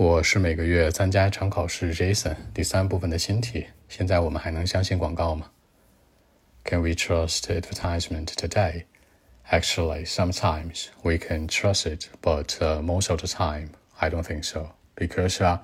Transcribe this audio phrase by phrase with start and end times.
[0.00, 2.35] 我是每个月参加一场考试，Jason。
[2.53, 3.67] 第三部分的新题。
[3.89, 5.51] 现在我们还能相信广告吗？
[6.63, 8.85] Can we trust advertisement today?
[9.51, 14.43] Actually, sometimes we can trust it, but uh, most of the time, I don't think
[14.43, 14.69] so.
[14.95, 15.59] Because uh,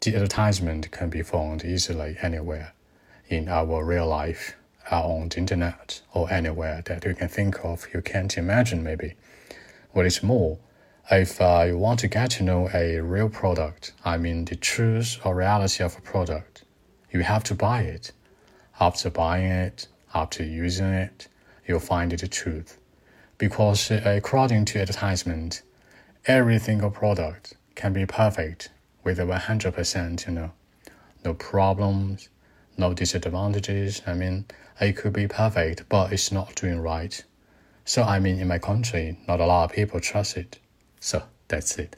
[0.00, 2.72] the advertisement can be found easily anywhere
[3.28, 4.54] in our real life,
[4.90, 7.86] uh, on the internet, or anywhere that you can think of.
[7.94, 9.14] You can't imagine, maybe.
[9.92, 10.58] What is more,
[11.14, 15.18] if uh, you want to get to know a real product, I mean the truth
[15.26, 16.64] or reality of a product,
[17.12, 18.12] you have to buy it.
[18.80, 21.28] After buying it, after using it,
[21.68, 22.78] you'll find the truth.
[23.36, 25.60] Because uh, according to advertisement,
[26.24, 28.70] every single product can be perfect
[29.04, 30.52] with a 100%, you know,
[31.26, 32.30] no problems,
[32.78, 34.00] no disadvantages.
[34.06, 34.46] I mean,
[34.80, 37.22] it could be perfect, but it's not doing right.
[37.84, 40.58] So, I mean, in my country, not a lot of people trust it.
[41.02, 41.96] So that's it。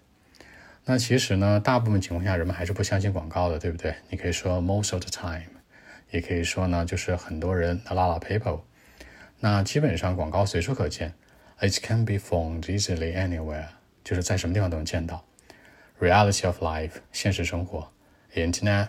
[0.87, 3.95] 那其实呢，大部分情况下人们还是不相信广告的，对不对？
[4.09, 5.45] 你可以说 most of the time，
[6.11, 8.61] 也可以说呢，就是很多人 a lot of people。
[9.41, 11.13] 那基本上广告随处可见
[11.61, 13.67] ，it can be found easily anywhere，
[14.03, 15.23] 就是在什么地方都能见到。
[16.01, 17.91] Reality of life，现实生活
[18.35, 18.89] ；Internet，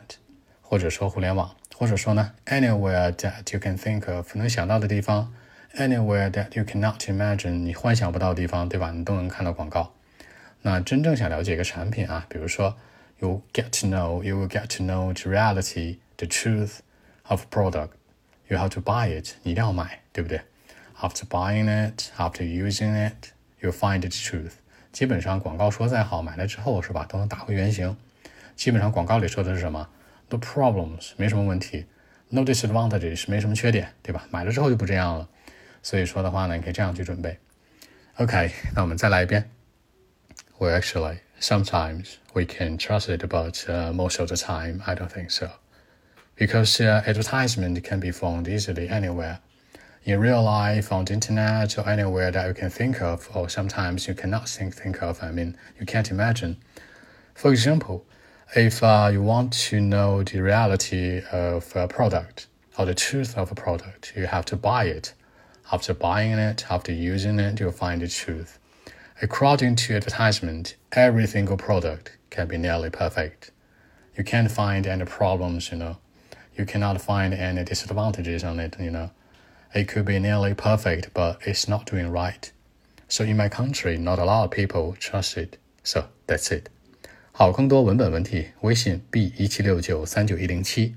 [0.61, 5.33] 或者说互联网，或者说呢，anywhere that you can think of，能想到的地方
[5.75, 8.91] ；anywhere that you cannot imagine，你幻想不到的地方，对吧？
[8.91, 9.93] 你都能看到广告。
[10.65, 12.75] 那真正想了解一个产品啊，比如说
[13.19, 16.79] ，you get to know, you will get to know the reality, the truth
[17.27, 17.89] of product.
[18.47, 20.41] You have to buy it，你一定要买，对不对
[20.99, 23.27] ？After buying it, after using it,
[23.59, 24.53] you find the truth.
[24.91, 27.95] 基本上广告说再好，买了之后是吧，都能打回原形。
[28.55, 29.87] 基本上广告里说的是什么
[30.29, 31.85] ？No problems，没什么问题
[32.31, 34.27] ；No disadvantages，没什么缺点，对吧？
[34.31, 35.29] 买了之后就不这样了。
[35.83, 37.37] 所以说的话呢，你可以这样去准备。
[38.15, 39.51] OK，那我们再来一遍。
[40.57, 45.31] Well, actually, sometimes we can trust it, but uh, most of the time, I don't think
[45.31, 45.51] so.
[46.35, 49.39] Because uh, advertisement can be found easily anywhere.
[50.05, 54.07] In real life, on the internet, or anywhere that you can think of, or sometimes
[54.07, 56.57] you cannot think, think of, I mean, you can't imagine.
[57.33, 58.05] For example,
[58.55, 62.47] if uh, you want to know the reality of a product
[62.77, 65.13] or the truth of a product, you have to buy it.
[65.71, 68.59] After buying it, after using it, you'll find the truth.
[69.22, 73.50] According to advertisement, every single product can be nearly perfect.
[74.16, 75.98] You can't find any problems, you know.
[76.56, 79.10] You cannot find any disadvantages on it, you know.
[79.74, 82.50] It could be nearly perfect, but it's not doing right.
[83.08, 85.58] So in my country, not a lot of people trust it.
[85.82, 86.68] So that's it.
[87.32, 90.96] 好，更多文本问题，微信 b 一七六九三九一零七。